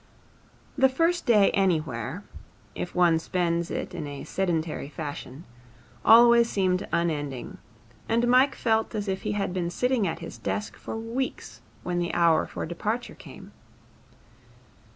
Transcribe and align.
The 0.79 0.89
first 0.89 1.27
day 1.27 1.51
anywhere, 1.51 2.23
if 2.73 2.95
one 2.95 3.19
spends 3.19 3.69
it 3.69 3.93
in 3.93 4.07
a 4.07 4.23
sedentary 4.23 4.89
fashion, 4.89 5.43
always 6.03 6.49
seemed 6.49 6.87
unending; 6.91 7.59
and 8.09 8.27
Mike 8.27 8.55
felt 8.55 8.95
as 8.95 9.07
if 9.07 9.21
he 9.21 9.33
had 9.33 9.53
been 9.53 9.69
sitting 9.69 10.07
at 10.07 10.17
his 10.17 10.39
desk 10.39 10.75
for 10.75 10.97
weeks 10.97 11.61
when 11.83 11.99
the 11.99 12.15
hour 12.15 12.47
for 12.47 12.65
departure 12.65 13.13
came. 13.13 13.51